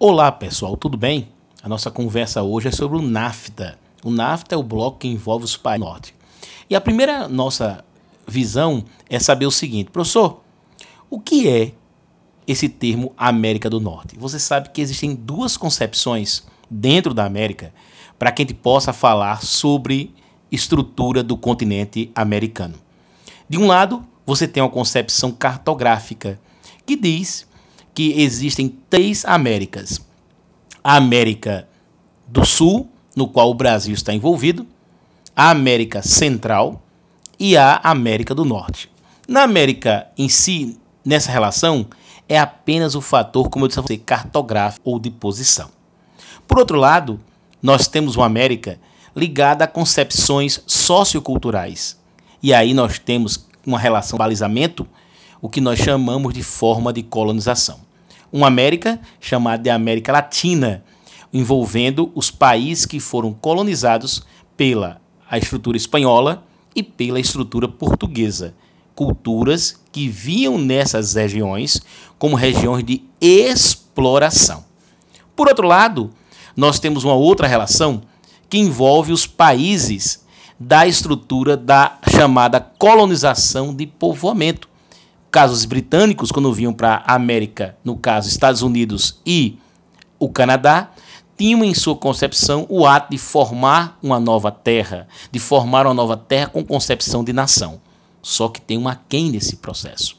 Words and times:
Olá 0.00 0.30
pessoal, 0.30 0.76
tudo 0.76 0.96
bem? 0.96 1.28
A 1.60 1.68
nossa 1.68 1.90
conversa 1.90 2.40
hoje 2.40 2.68
é 2.68 2.70
sobre 2.70 2.96
o 2.96 3.02
NAFTA. 3.02 3.76
O 4.04 4.12
NAFTA 4.12 4.54
é 4.54 4.58
o 4.58 4.62
bloco 4.62 4.98
que 4.98 5.08
envolve 5.08 5.44
os 5.44 5.56
países 5.56 5.84
do 5.84 5.90
norte. 5.90 6.14
E 6.70 6.76
a 6.76 6.80
primeira 6.80 7.26
nossa 7.26 7.84
visão 8.24 8.84
é 9.10 9.18
saber 9.18 9.46
o 9.46 9.50
seguinte, 9.50 9.90
professor, 9.90 10.40
o 11.10 11.18
que 11.18 11.48
é 11.48 11.72
esse 12.46 12.68
termo 12.68 13.12
América 13.16 13.68
do 13.68 13.80
Norte? 13.80 14.16
Você 14.16 14.38
sabe 14.38 14.68
que 14.68 14.80
existem 14.80 15.16
duas 15.16 15.56
concepções 15.56 16.46
dentro 16.70 17.12
da 17.12 17.24
América 17.24 17.74
para 18.16 18.30
que 18.30 18.42
a 18.42 18.44
gente 18.44 18.54
possa 18.54 18.92
falar 18.92 19.42
sobre 19.42 20.14
estrutura 20.48 21.24
do 21.24 21.36
continente 21.36 22.08
americano. 22.14 22.76
De 23.48 23.58
um 23.58 23.66
lado, 23.66 24.06
você 24.24 24.46
tem 24.46 24.62
uma 24.62 24.70
concepção 24.70 25.32
cartográfica 25.32 26.38
que 26.86 26.94
diz 26.94 27.48
que 27.98 28.12
existem 28.22 28.68
três 28.88 29.24
Américas: 29.24 30.00
a 30.84 30.94
América 30.94 31.68
do 32.28 32.44
Sul, 32.44 32.88
no 33.16 33.26
qual 33.26 33.50
o 33.50 33.54
Brasil 33.54 33.92
está 33.92 34.14
envolvido, 34.14 34.64
a 35.34 35.50
América 35.50 36.00
Central 36.00 36.80
e 37.40 37.56
a 37.56 37.80
América 37.82 38.36
do 38.36 38.44
Norte. 38.44 38.88
Na 39.26 39.42
América 39.42 40.06
em 40.16 40.28
si, 40.28 40.78
nessa 41.04 41.32
relação, 41.32 41.88
é 42.28 42.38
apenas 42.38 42.94
o 42.94 43.00
fator, 43.00 43.50
como 43.50 43.64
eu 43.64 43.68
disse 43.68 43.80
a 43.80 43.82
você, 43.82 43.96
cartográfico 43.96 44.88
ou 44.88 45.00
de 45.00 45.10
posição. 45.10 45.68
Por 46.46 46.60
outro 46.60 46.78
lado, 46.78 47.18
nós 47.60 47.88
temos 47.88 48.14
uma 48.14 48.26
América 48.26 48.78
ligada 49.16 49.64
a 49.64 49.66
concepções 49.66 50.62
socioculturais. 50.68 51.98
E 52.40 52.54
aí 52.54 52.72
nós 52.74 53.00
temos 53.00 53.44
uma 53.66 53.76
relação 53.76 54.16
balizamento, 54.16 54.86
o 55.42 55.48
que 55.48 55.60
nós 55.60 55.80
chamamos 55.80 56.32
de 56.32 56.44
forma 56.44 56.92
de 56.92 57.02
colonização. 57.02 57.87
Uma 58.32 58.46
América 58.46 59.00
chamada 59.20 59.62
de 59.62 59.70
América 59.70 60.12
Latina, 60.12 60.84
envolvendo 61.32 62.10
os 62.14 62.30
países 62.30 62.84
que 62.84 63.00
foram 63.00 63.32
colonizados 63.32 64.26
pela 64.56 65.00
a 65.30 65.38
estrutura 65.38 65.76
espanhola 65.76 66.44
e 66.74 66.82
pela 66.82 67.20
estrutura 67.20 67.68
portuguesa, 67.68 68.54
culturas 68.94 69.78
que 69.92 70.08
viam 70.08 70.58
nessas 70.58 71.14
regiões 71.14 71.80
como 72.18 72.34
regiões 72.34 72.84
de 72.84 73.02
exploração. 73.20 74.64
Por 75.36 75.48
outro 75.48 75.66
lado, 75.66 76.10
nós 76.56 76.80
temos 76.80 77.04
uma 77.04 77.14
outra 77.14 77.46
relação 77.46 78.02
que 78.48 78.58
envolve 78.58 79.12
os 79.12 79.26
países 79.26 80.24
da 80.58 80.86
estrutura 80.86 81.56
da 81.56 81.98
chamada 82.10 82.60
colonização 82.60 83.72
de 83.72 83.86
povoamento. 83.86 84.68
Casos 85.30 85.64
britânicos, 85.64 86.32
quando 86.32 86.52
vinham 86.52 86.72
para 86.72 87.02
a 87.06 87.14
América, 87.14 87.76
no 87.84 87.96
caso 87.96 88.28
Estados 88.28 88.62
Unidos 88.62 89.20
e 89.26 89.58
o 90.18 90.28
Canadá, 90.28 90.90
tinham 91.36 91.62
em 91.62 91.74
sua 91.74 91.94
concepção 91.94 92.66
o 92.68 92.86
ato 92.86 93.10
de 93.10 93.18
formar 93.18 93.98
uma 94.02 94.18
nova 94.18 94.50
terra, 94.50 95.06
de 95.30 95.38
formar 95.38 95.86
uma 95.86 95.94
nova 95.94 96.16
terra 96.16 96.48
com 96.48 96.64
concepção 96.64 97.22
de 97.22 97.32
nação. 97.32 97.80
Só 98.22 98.48
que 98.48 98.60
tem 98.60 98.76
uma 98.76 99.00
quem 99.08 99.30
nesse 99.30 99.56
processo. 99.56 100.16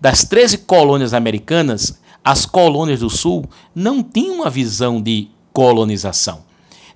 Das 0.00 0.24
13 0.24 0.58
colônias 0.58 1.14
americanas, 1.14 2.00
as 2.24 2.44
colônias 2.44 3.00
do 3.00 3.10
Sul 3.10 3.44
não 3.74 4.02
tinham 4.02 4.36
uma 4.36 4.50
visão 4.50 5.00
de 5.00 5.28
colonização 5.52 6.42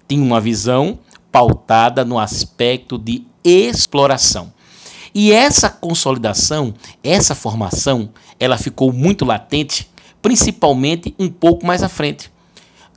tinha 0.09 0.23
uma 0.23 0.41
visão 0.41 0.99
pautada 1.31 2.05
no 2.05 2.19
aspecto 2.19 2.99
de 2.99 3.27
exploração. 3.45 4.53
E 5.19 5.33
essa 5.33 5.71
consolidação, 5.71 6.75
essa 7.03 7.35
formação, 7.35 8.11
ela 8.39 8.59
ficou 8.59 8.93
muito 8.93 9.25
latente, 9.25 9.91
principalmente 10.21 11.15
um 11.19 11.31
pouco 11.31 11.67
mais 11.67 11.83
à 11.83 11.89
frente, 11.89 12.31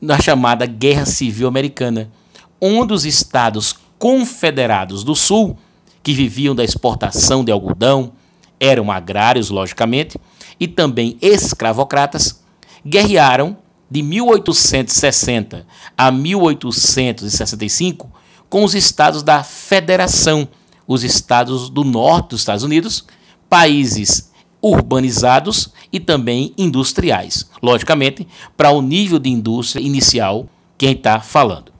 na 0.02 0.20
chamada 0.20 0.66
Guerra 0.66 1.06
Civil 1.06 1.48
Americana, 1.48 2.12
onde 2.60 2.92
os 2.92 3.06
estados 3.06 3.74
confederados 3.98 5.02
do 5.02 5.16
Sul, 5.16 5.58
que 6.04 6.12
viviam 6.12 6.54
da 6.54 6.62
exportação 6.62 7.42
de 7.42 7.54
algodão, 7.54 8.12
eram 8.60 8.92
agrários, 8.92 9.50
logicamente, 9.50 10.20
e 10.60 10.68
também 10.68 11.18
escravocratas, 11.22 12.44
guerrearam 12.86 13.56
de 13.90 14.04
1860 14.04 15.66
a 15.98 16.12
1865 16.12 18.12
com 18.50 18.66
os 18.66 18.76
estados 18.76 19.24
da 19.24 19.42
Federação, 19.42 20.50
os 20.90 21.04
estados 21.04 21.70
do 21.70 21.84
norte 21.84 22.30
dos 22.30 22.42
Estados 22.42 22.64
Unidos, 22.64 23.06
países 23.48 24.32
urbanizados 24.60 25.72
e 25.94 26.00
também 26.00 26.52
industriais. 26.58 27.48
Logicamente, 27.62 28.28
para 28.58 28.72
o 28.72 28.82
nível 28.82 29.20
de 29.20 29.30
indústria 29.30 29.84
inicial 29.84 30.50
quem 30.80 30.94
está 30.94 31.20
falando. 31.20 31.72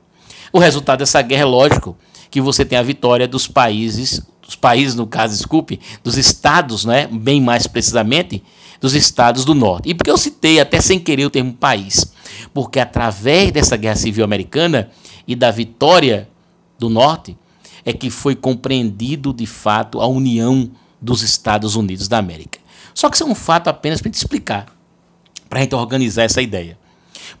O 0.52 0.60
resultado 0.60 1.00
dessa 1.00 1.20
guerra 1.22 1.42
é 1.42 1.46
lógico 1.46 1.96
que 2.30 2.40
você 2.40 2.64
tem 2.64 2.78
a 2.78 2.82
vitória 2.82 3.26
dos 3.26 3.48
países, 3.48 4.22
dos 4.40 4.54
países, 4.54 4.94
no 4.94 5.08
caso, 5.08 5.36
desculpe, 5.36 5.80
dos 6.04 6.16
estados, 6.16 6.84
né, 6.84 7.08
bem 7.10 7.40
mais 7.40 7.66
precisamente, 7.66 8.40
dos 8.80 8.94
estados 8.94 9.44
do 9.44 9.54
norte. 9.54 9.88
E 9.88 9.94
por 9.94 10.04
que 10.04 10.10
eu 10.10 10.16
citei 10.16 10.60
até 10.60 10.80
sem 10.80 11.00
querer 11.00 11.24
o 11.24 11.30
termo 11.30 11.52
país? 11.52 12.12
Porque 12.54 12.78
através 12.78 13.50
dessa 13.50 13.76
guerra 13.76 13.96
civil 13.96 14.24
americana 14.24 14.88
e 15.26 15.34
da 15.34 15.50
vitória 15.50 16.28
do 16.78 16.88
norte 16.88 17.36
é 17.84 17.92
que 17.92 18.10
foi 18.10 18.34
compreendido 18.34 19.32
de 19.32 19.46
fato 19.46 20.00
a 20.00 20.06
união 20.06 20.70
dos 21.00 21.22
Estados 21.22 21.76
Unidos 21.76 22.08
da 22.08 22.18
América. 22.18 22.58
Só 22.94 23.08
que 23.08 23.16
isso 23.16 23.24
é 23.24 23.26
um 23.26 23.34
fato 23.34 23.68
apenas 23.68 24.00
para 24.00 24.10
explicar, 24.10 24.66
para 25.48 25.60
a 25.60 25.62
gente 25.62 25.74
organizar 25.74 26.24
essa 26.24 26.42
ideia. 26.42 26.78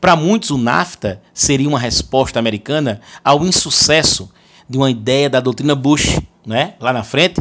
Para 0.00 0.16
muitos, 0.16 0.50
o 0.50 0.58
NAFTA 0.58 1.20
seria 1.34 1.68
uma 1.68 1.78
resposta 1.78 2.38
americana 2.38 3.00
ao 3.24 3.44
insucesso 3.44 4.30
de 4.68 4.78
uma 4.78 4.90
ideia 4.90 5.28
da 5.28 5.40
doutrina 5.40 5.74
Bush, 5.74 6.18
né, 6.46 6.74
lá 6.80 6.92
na 6.92 7.02
frente, 7.02 7.40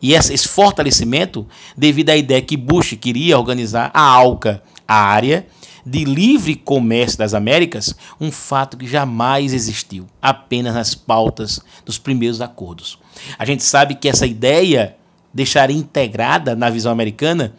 e 0.00 0.14
esse 0.14 0.46
fortalecimento 0.46 1.46
devido 1.76 2.10
à 2.10 2.16
ideia 2.16 2.40
que 2.40 2.56
Bush 2.56 2.96
queria 3.00 3.36
organizar 3.36 3.90
a 3.92 4.00
ALCA, 4.00 4.62
a 4.86 4.94
área 4.94 5.46
de 5.88 6.04
livre 6.04 6.54
comércio 6.54 7.16
das 7.16 7.32
Américas, 7.32 7.96
um 8.20 8.30
fato 8.30 8.76
que 8.76 8.86
jamais 8.86 9.54
existiu, 9.54 10.04
apenas 10.20 10.74
nas 10.74 10.94
pautas 10.94 11.62
dos 11.84 11.96
primeiros 11.96 12.42
acordos. 12.42 12.98
A 13.38 13.46
gente 13.46 13.62
sabe 13.62 13.94
que 13.94 14.08
essa 14.08 14.26
ideia 14.26 14.96
deixaria 15.32 15.76
integrada 15.76 16.54
na 16.54 16.68
visão 16.68 16.92
americana 16.92 17.54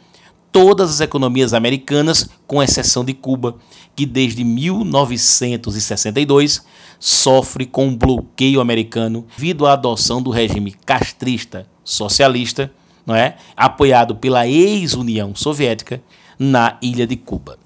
todas 0.52 0.92
as 0.92 1.02
economias 1.02 1.56
americanas, 1.56 2.30
com 2.46 2.62
exceção 2.62 3.04
de 3.04 3.16
Cuba, 3.16 3.56
que 3.96 4.06
desde 4.06 4.44
1962 4.44 6.64
sofre 7.00 7.66
com 7.66 7.88
um 7.88 7.98
bloqueio 7.98 8.62
americano 8.62 9.26
devido 9.36 9.66
à 9.66 9.74
adoção 9.74 10.22
do 10.22 10.30
regime 10.30 10.76
castrista 10.86 11.66
socialista, 11.84 12.72
não 13.06 13.16
é? 13.16 13.38
apoiado 13.58 14.16
pela 14.16 14.48
ex-União 14.48 15.34
Soviética 15.34 16.00
na 16.38 16.78
ilha 16.82 17.08
de 17.08 17.16
Cuba. 17.16 17.58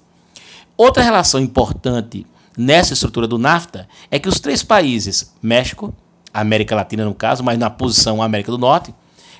Outra 0.76 1.02
relação 1.02 1.40
importante 1.40 2.26
nessa 2.56 2.94
estrutura 2.94 3.28
do 3.28 3.38
NAFTA 3.38 3.88
é 4.10 4.18
que 4.18 4.28
os 4.28 4.40
três 4.40 4.62
países, 4.62 5.32
México, 5.40 5.94
América 6.32 6.74
Latina 6.74 7.04
no 7.04 7.14
caso, 7.14 7.44
mas 7.44 7.58
na 7.58 7.70
posição 7.70 8.20
América 8.20 8.50
do 8.50 8.58
Norte, 8.58 8.92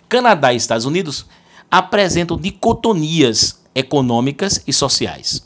Canadá 0.09 0.53
e 0.53 0.57
Estados 0.57 0.87
Unidos, 0.87 1.27
apresentam 1.71 2.37
dicotonias 2.37 3.61
econômicas 3.75 4.63
e 4.67 4.73
sociais. 4.73 5.45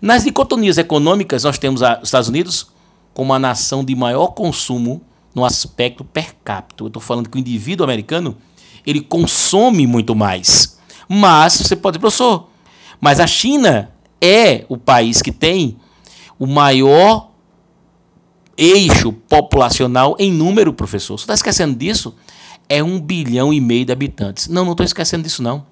Nas 0.00 0.24
dicotonias 0.24 0.78
econômicas, 0.78 1.44
nós 1.44 1.58
temos 1.58 1.82
os 1.82 1.88
Estados 2.04 2.28
Unidos 2.28 2.68
como 3.12 3.34
a 3.34 3.38
nação 3.38 3.84
de 3.84 3.94
maior 3.94 4.28
consumo 4.28 5.02
no 5.34 5.44
aspecto 5.44 6.02
per 6.02 6.34
capita. 6.42 6.82
Eu 6.82 6.86
estou 6.86 7.02
falando 7.02 7.28
que 7.28 7.36
o 7.36 7.40
indivíduo 7.40 7.84
americano 7.84 8.36
ele 8.86 9.02
consome 9.02 9.86
muito 9.86 10.14
mais. 10.14 10.78
Mas 11.06 11.54
você 11.54 11.76
pode 11.76 11.98
dizer, 11.98 12.00
professor, 12.00 12.48
mas 12.98 13.20
a 13.20 13.26
China 13.26 13.90
é 14.20 14.64
o 14.68 14.76
país 14.76 15.22
que 15.22 15.32
tem 15.32 15.76
o 16.38 16.46
maior 16.46 17.30
eixo 18.56 19.12
populacional 19.12 20.16
em 20.18 20.30
número, 20.32 20.72
professor. 20.72 21.18
Você 21.18 21.24
está 21.24 21.34
esquecendo 21.34 21.76
disso? 21.76 22.14
É 22.68 22.82
um 22.82 23.00
bilhão 23.00 23.52
e 23.52 23.60
meio 23.60 23.84
de 23.84 23.92
habitantes. 23.92 24.48
Não, 24.48 24.64
não 24.64 24.72
estou 24.72 24.84
esquecendo 24.84 25.24
disso, 25.24 25.42
não. 25.42 25.64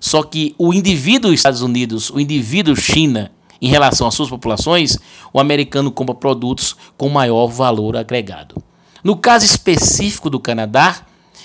Só 0.00 0.22
que 0.22 0.54
o 0.58 0.72
indivíduo 0.72 1.32
Estados 1.32 1.62
Unidos, 1.62 2.10
o 2.10 2.18
indivíduo 2.18 2.74
China, 2.74 3.32
em 3.60 3.68
relação 3.68 4.06
às 4.06 4.14
suas 4.14 4.28
populações, 4.28 4.98
o 5.32 5.40
americano 5.40 5.90
compra 5.90 6.14
produtos 6.14 6.76
com 6.96 7.08
maior 7.08 7.48
valor 7.48 7.96
agregado. 7.96 8.62
No 9.02 9.16
caso 9.16 9.44
específico 9.44 10.28
do 10.28 10.40
Canadá, 10.40 11.02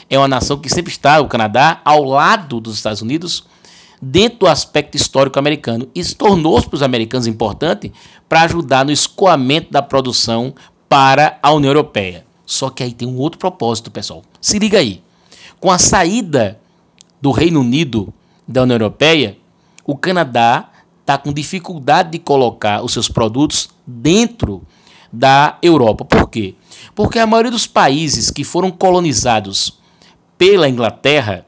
é 0.09 0.17
uma 0.17 0.27
nação 0.27 0.57
que 0.57 0.69
sempre 0.69 0.91
está, 0.91 1.21
o 1.21 1.27
Canadá, 1.27 1.79
ao 1.85 2.03
lado 2.03 2.59
dos 2.59 2.75
Estados 2.75 3.01
Unidos, 3.01 3.45
dentro 4.01 4.39
do 4.39 4.47
aspecto 4.47 4.95
histórico 4.95 5.37
americano. 5.37 5.87
Isso 5.93 6.15
tornou-se 6.15 6.67
para 6.67 6.75
os 6.75 6.83
americanos 6.83 7.27
importante 7.27 7.93
para 8.27 8.41
ajudar 8.41 8.83
no 8.83 8.91
escoamento 8.91 9.71
da 9.71 9.81
produção 9.81 10.55
para 10.89 11.37
a 11.43 11.51
União 11.51 11.69
Europeia. 11.69 12.25
Só 12.45 12.69
que 12.69 12.83
aí 12.83 12.93
tem 12.93 13.07
um 13.07 13.17
outro 13.17 13.39
propósito, 13.39 13.91
pessoal. 13.91 14.23
Se 14.41 14.57
liga 14.57 14.79
aí. 14.79 15.03
Com 15.59 15.69
a 15.69 15.77
saída 15.77 16.59
do 17.21 17.31
Reino 17.31 17.61
Unido 17.61 18.11
da 18.47 18.63
União 18.63 18.75
Europeia, 18.75 19.37
o 19.85 19.95
Canadá 19.95 20.69
está 21.01 21.17
com 21.17 21.31
dificuldade 21.31 22.11
de 22.11 22.19
colocar 22.19 22.83
os 22.83 22.93
seus 22.93 23.07
produtos 23.07 23.69
dentro 23.85 24.63
da 25.13 25.57
Europa. 25.61 26.03
Por 26.03 26.29
quê? 26.29 26.55
Porque 26.95 27.19
a 27.19 27.27
maioria 27.27 27.51
dos 27.51 27.67
países 27.67 28.31
que 28.31 28.43
foram 28.43 28.71
colonizados 28.71 29.79
pela 30.37 30.67
Inglaterra 30.67 31.45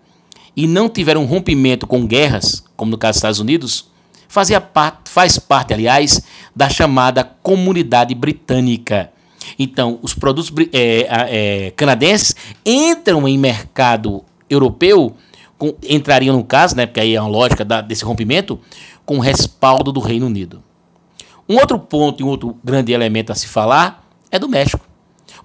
e 0.56 0.68
não 0.68 0.88
tiveram 0.88 1.26
rompimento 1.26 1.88
com 1.88 2.06
guerras, 2.06 2.64
como 2.76 2.92
no 2.92 2.98
caso 2.98 3.14
dos 3.14 3.18
Estados 3.18 3.40
Unidos, 3.40 3.90
fazia 4.28 4.60
parte, 4.60 5.10
faz 5.10 5.38
parte, 5.38 5.74
aliás, 5.74 6.22
da 6.56 6.70
chamada 6.70 7.24
comunidade 7.24 8.16
britânica. 8.16 9.12
Então, 9.60 10.00
os 10.02 10.14
produtos 10.14 10.52
é, 10.72 11.08
é, 11.68 11.72
canadenses 11.72 12.36
entram 12.66 13.28
em 13.28 13.38
mercado 13.38 14.24
europeu, 14.50 15.16
com, 15.58 15.76
entrariam 15.88 16.36
no 16.36 16.44
caso, 16.44 16.76
né, 16.76 16.86
porque 16.86 17.00
aí 17.00 17.16
é 17.16 17.22
uma 17.22 17.30
lógica 17.30 17.64
da, 17.64 17.82
desse 17.82 18.04
rompimento, 18.04 18.60
com 19.06 19.20
respaldo 19.20 19.92
do 19.92 20.00
Reino 20.00 20.26
Unido. 20.26 20.64
Um 21.48 21.58
outro 21.58 21.78
ponto 21.78 22.22
e 22.22 22.24
um 22.24 22.28
outro 22.28 22.58
grande 22.64 22.94
elemento 22.94 23.32
a 23.32 23.36
se 23.36 23.48
falar 23.48 24.08
é 24.32 24.40
do 24.40 24.48
México. 24.48 24.86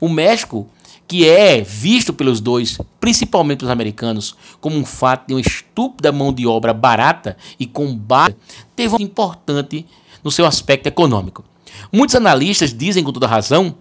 O 0.00 0.08
México, 0.08 0.66
que 1.08 1.26
é 1.26 1.62
visto 1.62 2.12
pelos 2.12 2.38
dois, 2.38 2.78
principalmente 3.00 3.60
pelos 3.60 3.72
americanos, 3.72 4.36
como 4.60 4.76
um 4.76 4.84
fato 4.84 5.28
de 5.28 5.34
uma 5.34 5.40
estúpida 5.40 6.12
mão 6.12 6.32
de 6.32 6.46
obra 6.46 6.74
barata 6.74 7.38
e 7.58 7.64
com 7.64 7.96
baixa, 7.96 8.36
teve 8.76 8.94
um 8.94 9.00
importante 9.00 9.86
no 10.22 10.30
seu 10.30 10.44
aspecto 10.44 10.86
econômico. 10.86 11.42
Muitos 11.90 12.14
analistas 12.14 12.74
dizem 12.74 13.02
com 13.02 13.10
toda 13.10 13.26
razão 13.26 13.74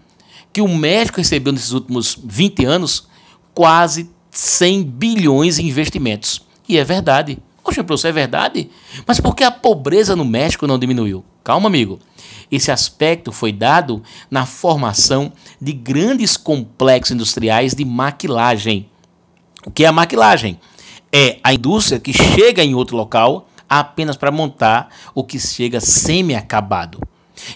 que 0.53 0.61
o 0.61 0.69
México 0.69 1.17
recebeu 1.17 1.51
nesses 1.51 1.73
últimos 1.73 2.17
20 2.23 2.63
anos 2.63 3.07
quase 3.53 4.09
100 4.31 4.83
bilhões 4.83 5.59
em 5.59 5.67
investimentos. 5.67 6.41
E 6.69 6.77
é 6.77 6.83
verdade. 6.83 7.39
Poxa, 7.67 7.83
professor, 7.83 8.07
é 8.07 8.11
verdade? 8.13 8.69
Mas 9.05 9.19
por 9.19 9.35
que 9.35 9.43
a 9.43 9.51
pobreza 9.51 10.15
no 10.15 10.23
México 10.23 10.65
não 10.65 10.79
diminuiu? 10.79 11.21
Calma, 11.43 11.67
amigo. 11.67 11.99
Esse 12.49 12.71
aspecto 12.71 13.29
foi 13.29 13.51
dado 13.51 14.01
na 14.31 14.45
formação 14.45 15.33
de 15.59 15.73
grandes 15.73 16.37
complexos 16.37 17.13
industriais 17.13 17.75
de 17.75 17.83
maquilagem. 17.83 18.89
O 19.65 19.69
que 19.69 19.83
é 19.83 19.87
a 19.87 19.91
maquilagem? 19.91 20.57
É 21.11 21.39
a 21.43 21.53
indústria 21.53 21.99
que 21.99 22.13
chega 22.13 22.63
em 22.63 22.73
outro 22.73 22.95
local 22.95 23.49
apenas 23.67 24.15
para 24.15 24.31
montar 24.31 24.87
o 25.13 25.21
que 25.21 25.37
chega 25.37 25.81
semi-acabado. 25.81 27.01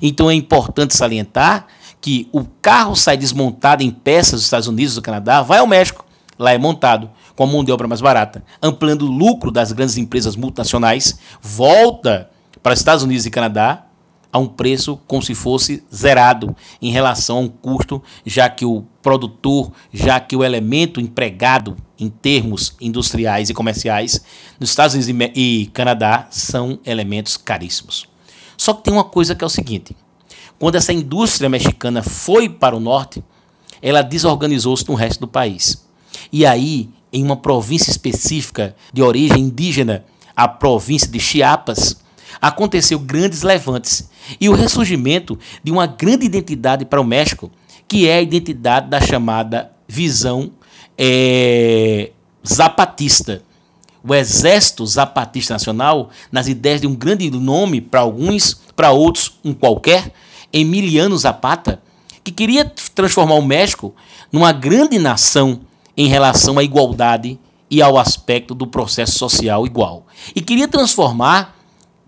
Então 0.02 0.30
é 0.30 0.34
importante 0.34 0.94
salientar 0.94 1.68
que 2.02 2.28
o 2.34 2.44
carro 2.62 2.98
sai 2.98 3.16
desmontado 3.16 3.82
em 3.82 3.90
peças 3.90 4.34
dos 4.34 4.44
Estados 4.44 4.68
Unidos, 4.68 4.96
do 4.96 5.02
Canadá, 5.02 5.42
vai 5.42 5.60
ao 5.60 5.68
México, 5.68 6.04
lá 6.38 6.52
é 6.52 6.58
montado 6.58 7.10
com 7.36 7.44
a 7.44 7.48
mão 7.48 7.64
de 7.64 7.72
obra 7.72 7.88
mais 7.88 8.02
barata, 8.02 8.44
ampliando 8.62 9.04
o 9.04 9.12
lucro 9.12 9.52
das 9.52 9.72
grandes 9.72 9.98
empresas 9.98 10.36
multinacionais, 10.36 11.20
volta 11.42 12.30
para 12.62 12.74
os 12.74 12.80
Estados 12.80 13.04
Unidos 13.04 13.26
e 13.26 13.32
Canadá 13.32 13.86
a 14.32 14.40
um 14.40 14.48
preço 14.48 14.98
como 15.08 15.22
se 15.22 15.36
fosse 15.36 15.84
zerado 15.94 16.56
em 16.82 16.92
relação 16.92 17.38
a 17.38 17.42
um 17.42 17.48
custo, 17.48 18.02
já 18.26 18.50
que 18.50 18.66
o 18.66 18.84
produtor, 19.02 19.72
já 19.92 20.20
que 20.20 20.36
o 20.36 20.44
elemento 20.44 21.02
empregado 21.02 21.76
em 22.00 22.10
termos 22.10 22.76
industriais 22.80 23.50
e 23.50 23.54
comerciais 23.54 24.24
nos 24.60 24.70
Estados 24.70 24.96
Unidos 24.96 25.32
e 25.36 25.70
Canadá 25.74 26.28
são 26.32 26.80
elementos 26.86 27.36
caríssimos. 27.36 28.08
Só 28.56 28.74
que 28.74 28.84
tem 28.84 28.94
uma 28.94 29.04
coisa 29.04 29.36
que 29.36 29.44
é 29.44 29.48
o 29.48 29.50
seguinte: 29.50 29.96
quando 30.58 30.76
essa 30.76 30.94
indústria 30.94 31.50
mexicana 31.50 32.02
foi 32.02 32.48
para 32.48 32.76
o 32.76 32.80
norte, 32.80 33.24
ela 33.82 34.02
desorganizou-se 34.02 34.88
no 34.88 34.96
resto 34.96 35.22
do 35.22 35.28
país. 35.28 35.86
E 36.32 36.46
aí, 36.46 36.90
em 37.12 37.24
uma 37.24 37.36
província 37.36 37.92
específica 37.92 38.76
de 38.94 39.02
origem 39.02 39.40
indígena, 39.44 40.06
a 40.36 40.48
província 40.48 41.08
de 41.08 41.20
Chiapas, 41.20 42.02
aconteceu 42.42 42.98
grandes 43.00 43.42
levantes 43.42 44.10
e 44.40 44.48
o 44.48 44.54
ressurgimento 44.54 45.38
de 45.64 45.72
uma 45.72 45.86
grande 45.86 46.26
identidade 46.26 46.86
para 46.86 47.02
o 47.02 47.06
México, 47.06 47.52
que 47.88 48.08
é 48.08 48.18
a 48.18 48.22
identidade 48.22 48.90
da 48.90 49.02
chamada 49.02 49.72
visão 49.88 50.52
é, 50.98 52.12
zapatista. 52.48 53.44
O 54.04 54.16
Exército 54.16 54.86
Zapatista 54.86 55.54
Nacional, 55.54 56.10
nas 56.32 56.48
ideias 56.48 56.82
de 56.82 56.88
um 56.88 56.96
grande 56.96 57.30
nome 57.30 57.80
para 57.80 58.00
alguns, 58.00 58.60
para 58.76 58.92
outros 58.92 59.40
um 59.44 59.54
qualquer, 59.54 60.12
Emiliano 60.52 61.16
Zapata, 61.18 61.82
que 62.24 62.32
queria 62.32 62.66
transformar 62.96 63.36
o 63.36 63.46
México 63.46 63.94
numa 64.32 64.52
grande 64.52 64.98
nação 64.98 65.62
em 65.96 66.08
relação 66.08 66.58
à 66.58 66.64
igualdade 66.64 67.40
e 67.70 67.82
ao 67.82 67.98
aspecto 67.98 68.54
do 68.54 68.68
processo 68.68 69.18
social 69.18 69.66
igual. 69.66 70.06
E 70.36 70.42
queria 70.42 70.68
transformar, 70.68 71.56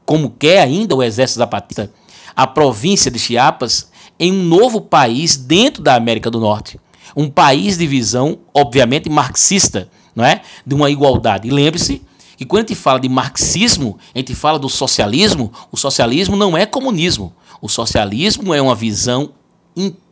como 0.06 0.30
quer 0.30 0.62
ainda 0.62 0.96
o 0.96 1.02
Exército 1.02 1.40
Zapatista, 1.40 1.92
a 2.36 2.46
província 2.46 3.10
de 3.10 3.20
Chiapas 3.20 3.92
em 4.20 4.32
um 4.32 4.44
novo 4.44 4.82
país 4.82 5.38
dentro 5.38 5.82
da 5.82 5.96
América 5.96 6.30
do 6.30 6.40
Norte. 6.40 6.80
Um 7.16 7.30
país 7.30 7.78
de 7.78 7.88
visão, 7.88 8.40
obviamente, 8.54 9.10
marxista, 9.10 9.90
não 10.16 10.26
é? 10.26 10.42
de 10.66 10.74
uma 10.74 10.90
igualdade. 10.90 11.48
E 11.48 11.52
lembre-se 11.52 12.02
que 12.36 12.46
quando 12.46 12.66
a 12.66 12.68
gente 12.68 12.76
fala 12.76 13.00
de 13.00 13.08
marxismo, 13.10 13.98
a 14.14 14.18
gente 14.18 14.34
fala 14.34 14.60
do 14.60 14.70
socialismo, 14.70 15.52
o 15.72 15.78
socialismo 15.78 16.36
não 16.36 16.58
é 16.58 16.66
comunismo. 16.66 17.34
O 17.62 17.70
socialismo 17.70 18.54
é 18.54 18.62
uma 18.62 18.76
visão, 18.76 19.32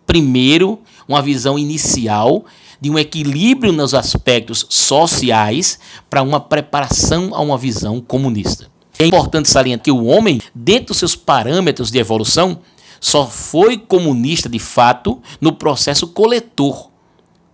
primeiro, 0.05 0.79
uma 1.07 1.21
visão 1.21 1.57
inicial 1.57 2.45
de 2.81 2.89
um 2.89 2.97
equilíbrio 2.97 3.71
nos 3.71 3.93
aspectos 3.93 4.65
sociais 4.67 5.79
para 6.09 6.23
uma 6.23 6.39
preparação 6.39 7.29
a 7.33 7.39
uma 7.39 7.57
visão 7.57 8.01
comunista. 8.01 8.67
É 8.97 9.05
importante 9.05 9.49
salientar 9.49 9.83
que 9.83 9.91
o 9.91 10.05
homem, 10.05 10.41
dentro 10.53 10.87
dos 10.87 10.97
seus 10.97 11.15
parâmetros 11.15 11.91
de 11.91 11.99
evolução, 11.99 12.59
só 12.99 13.25
foi 13.27 13.77
comunista 13.77 14.49
de 14.49 14.59
fato 14.59 15.21
no 15.39 15.53
processo 15.53 16.07
coletor, 16.07 16.89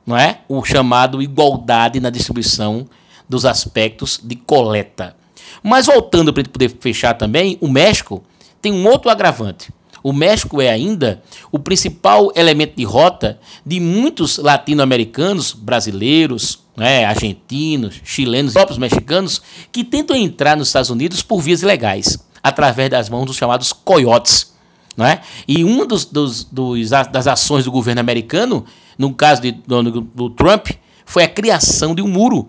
não 0.06 0.18
é? 0.18 0.41
O 0.47 0.63
chamado 0.63 1.21
igualdade 1.21 2.00
na 2.00 2.09
distribuição 2.09 2.88
dos 3.27 3.45
aspectos 3.45 4.19
de 4.23 4.35
coleta. 4.35 5.15
Mas 5.62 5.85
voltando 5.85 6.33
para 6.33 6.44
poder 6.44 6.75
fechar 6.80 7.13
também, 7.13 7.57
o 7.62 7.68
México 7.68 8.23
tem 8.62 8.71
um 8.71 8.88
outro 8.88 9.09
agravante. 9.09 9.71
O 10.07 10.13
México 10.13 10.62
é 10.62 10.69
ainda 10.69 11.21
o 11.51 11.59
principal 11.59 12.31
elemento 12.33 12.77
de 12.77 12.86
rota 12.86 13.38
de 13.65 13.77
muitos 13.77 14.38
latino-americanos, 14.38 15.51
brasileiros, 15.51 16.59
né, 16.77 17.04
argentinos, 17.04 18.00
chilenos 18.06 18.54
próprios 18.54 18.77
mexicanos 18.77 19.42
que 19.69 19.83
tentam 19.83 20.15
entrar 20.15 20.56
nos 20.56 20.69
Estados 20.69 20.89
Unidos 20.89 21.21
por 21.21 21.42
vias 21.42 21.62
ilegais, 21.62 22.18
através 22.42 22.89
das 22.89 23.09
mãos 23.09 23.25
dos 23.25 23.36
chamados 23.36 23.74
coiotes. 23.74 24.54
Né? 24.95 25.19
E 25.45 25.62
uma 25.65 25.86
dos, 25.86 26.06
dos, 26.06 26.45
dos, 26.45 26.90
das 26.90 27.28
ações 27.28 27.66
do 27.66 27.71
governo 27.73 27.99
americano, 27.99 28.64
no 28.97 29.14
caso 29.14 29.42
de, 29.42 29.52
do, 29.52 29.83
do 29.92 30.30
Trump, 30.30 30.69
foi 31.06 31.26
a 31.26 31.28
criação 31.28 31.94
de 31.94 32.02
um 32.02 32.07
muro 32.07 32.47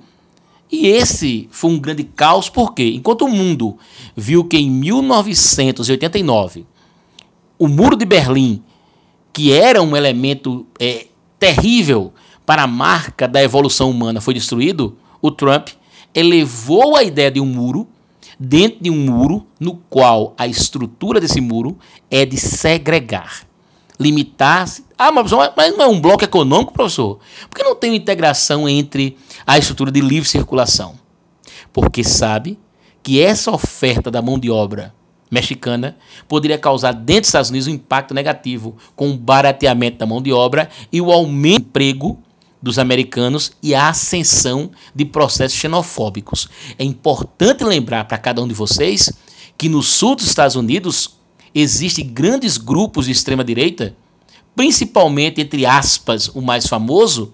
e 0.71 0.87
esse 0.87 1.49
foi 1.51 1.73
um 1.73 1.79
grande 1.81 2.05
caos, 2.05 2.49
porque 2.49 2.85
enquanto 2.85 3.23
o 3.23 3.29
mundo 3.29 3.77
viu 4.17 4.45
que 4.45 4.59
em 4.59 4.71
1989 4.71 6.65
o 7.59 7.67
Muro 7.67 7.97
de 7.97 8.05
Berlim, 8.05 8.63
que 9.33 9.53
era 9.53 9.83
um 9.83 9.97
elemento 9.97 10.67
é, 10.79 11.07
terrível 11.39 12.13
para 12.47 12.63
a 12.63 12.67
marca 12.67 13.27
da 13.27 13.43
evolução 13.43 13.91
humana, 13.91 14.21
foi 14.21 14.33
destruído, 14.33 14.97
o 15.21 15.31
Trump 15.31 15.69
elevou 16.15 16.97
a 16.97 17.03
ideia 17.03 17.31
de 17.31 17.41
um 17.41 17.47
muro 17.47 17.87
dentro 18.39 18.83
de 18.83 18.91
um 18.91 18.97
muro 18.97 19.47
no 19.59 19.75
qual 19.91 20.35
a 20.39 20.47
estrutura 20.47 21.21
desse 21.21 21.41
muro 21.41 21.77
é 22.11 22.25
de 22.25 22.39
segregar, 22.39 23.43
limitar-se. 23.99 24.85
Ah, 24.97 25.11
mas, 25.11 25.31
não 25.31 25.85
é 25.85 25.87
um 25.89 26.01
bloco 26.01 26.25
econômico, 26.25 26.73
professor? 26.73 27.19
Por 27.51 27.57
que 27.57 27.65
não 27.65 27.75
tem 27.75 27.95
integração 27.95 28.69
entre 28.69 29.17
a 29.47 29.59
estrutura 29.59 29.91
de 29.91 30.01
livre 30.01 30.29
circulação? 30.29 30.95
Porque 31.73 32.05
sabe 32.05 32.59
que 33.03 33.21
essa 33.21 33.51
oferta 33.51 34.11
da 34.11 34.23
mão 34.23 34.39
de 34.39 34.51
obra 34.51 34.95
mexicana 35.31 35.97
poderia 36.27 36.59
causar 36.59 36.93
dentro 36.93 37.23
dos 37.23 37.29
Estados 37.29 37.51
Unidos 37.51 37.69
um 37.69 37.73
impacto 37.73 38.15
negativo, 38.15 38.77
com 38.97 39.11
o 39.11 39.17
barateamento 39.17 39.99
da 39.99 40.07
mão 40.07 40.23
de 40.23 40.33
obra 40.33 40.69
e 40.93 41.01
o 41.01 41.13
aumento 41.13 41.65
do 41.65 41.69
emprego 41.69 42.23
dos 42.61 42.79
americanos 42.79 43.53
e 43.63 43.75
a 43.75 43.89
ascensão 43.89 44.71
de 44.95 45.05
processos 45.05 45.59
xenofóbicos. 45.59 46.49
É 46.79 46.85
importante 46.85 47.65
lembrar 47.65 48.05
para 48.05 48.19
cada 48.19 48.43
um 48.43 48.49
de 48.49 48.55
vocês 48.55 49.13
que 49.57 49.69
no 49.69 49.83
sul 49.83 50.17
dos 50.17 50.27
Estados 50.27 50.57
Unidos 50.57 51.19
existem 51.55 52.07
grandes 52.07 52.57
grupos 52.57 53.07
de 53.07 53.13
extrema 53.13 53.45
direita, 53.45 53.95
principalmente 54.55 55.41
entre 55.41 55.65
aspas, 55.65 56.29
o 56.29 56.41
mais 56.41 56.67
famoso, 56.67 57.33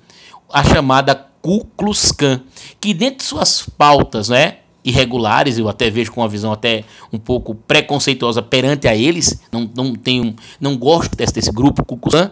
a 0.53 0.63
chamada 0.63 1.15
Ku 1.41 1.67
Klux 1.77 2.13
Klan, 2.13 2.43
que 2.81 2.95
dentro 2.95 3.19
de 3.19 3.25
suas 3.25 3.69
pautas, 3.77 4.29
né, 4.29 4.59
irregulares, 4.85 5.57
eu 5.57 5.69
até 5.69 5.89
vejo 5.89 6.13
com 6.13 6.21
uma 6.21 6.29
visão 6.29 6.53
até 6.53 6.85
um 7.13 7.19
pouco 7.19 7.55
preconceituosa 7.55 8.43
perante 8.43 8.87
a 8.87 8.95
eles, 8.95 9.41
não, 9.51 9.71
não, 9.75 9.95
tenho, 9.95 10.37
não 10.61 10.77
gosto 10.77 11.17
desse, 11.17 11.33
desse 11.33 11.51
grupo 11.51 11.85
Cucuzan, 11.85 12.31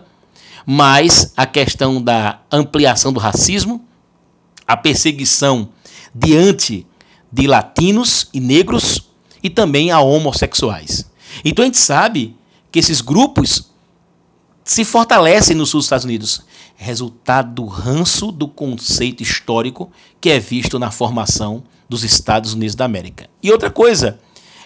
mas 0.67 1.33
a 1.37 1.47
questão 1.47 2.01
da 2.01 2.41
ampliação 2.51 3.13
do 3.13 3.19
racismo, 3.19 3.83
a 4.67 4.77
perseguição 4.77 5.71
diante 6.15 6.87
de 7.33 7.47
latinos 7.47 8.29
e 8.35 8.41
negros, 8.41 9.09
e 9.43 9.49
também 9.51 9.91
a 9.91 10.01
homossexuais. 10.01 11.11
Então 11.45 11.65
a 11.65 11.67
gente 11.67 11.79
sabe 11.79 12.37
que 12.71 12.79
esses 12.79 13.01
grupos 13.01 13.71
se 14.63 14.85
fortalecem 14.85 15.57
no 15.57 15.67
sul 15.67 15.81
dos 15.81 15.87
Estados 15.87 16.05
Unidos, 16.05 16.43
resultado 16.77 17.55
do 17.55 17.67
ranço 17.67 18.31
do 18.31 18.47
conceito 18.47 19.23
histórico 19.23 19.91
que 20.21 20.31
é 20.31 20.39
visto 20.39 20.79
na 20.79 20.91
formação 20.91 21.65
dos 21.93 22.05
Estados 22.05 22.55
Unidos 22.55 22.75
da 22.75 22.87
América. 22.87 23.29
E 23.43 23.53
outra 23.53 23.71
coisa, 23.71 24.19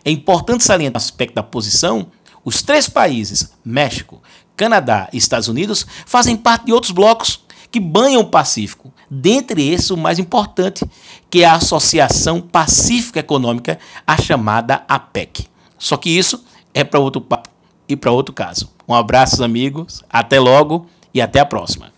é 0.05 0.11
importante 0.13 0.63
salientar 0.63 1.03
o 1.03 1.05
aspecto 1.05 1.35
da 1.35 1.43
posição, 1.43 2.07
os 2.45 2.63
três 2.63 2.89
países, 2.89 3.53
México, 3.65 4.23
Canadá 4.57 5.09
e 5.13 5.19
Estados 5.19 5.49
Unidos, 5.49 5.85
fazem 6.07 6.37
parte 6.37 6.67
de 6.67 6.73
outros 6.73 6.93
blocos 6.93 7.45
que 7.69 7.81
banham 7.81 8.21
o 8.23 8.31
Pacífico. 8.31 8.95
Dentre 9.11 9.69
esses, 9.69 9.91
o 9.91 9.97
mais 9.97 10.21
importante, 10.21 10.85
que 11.29 11.43
é 11.43 11.47
a 11.47 11.55
Associação 11.55 12.41
Pacífica 12.41 13.19
Econômica, 13.19 13.77
a 14.07 14.17
chamada 14.17 14.85
APEC. 14.89 15.49
Só 15.77 15.97
que 15.97 16.09
isso 16.09 16.45
é 16.73 16.85
para 16.85 17.01
outro 17.01 17.21
papo 17.21 17.51
e 17.89 17.97
para 17.97 18.13
outro 18.13 18.33
caso. 18.33 18.71
Um 18.87 18.95
abraço, 18.95 19.43
amigos, 19.43 20.05
até 20.09 20.39
logo 20.39 20.87
e 21.13 21.21
até 21.21 21.41
a 21.41 21.45
próxima. 21.45 21.96